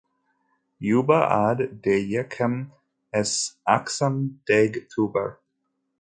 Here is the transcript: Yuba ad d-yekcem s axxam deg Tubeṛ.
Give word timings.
Yuba 0.89 1.19
ad 1.47 1.59
d-yekcem 1.83 2.55
s 3.33 3.35
axxam 3.75 4.15
deg 4.47 4.71
Tubeṛ. 4.91 5.31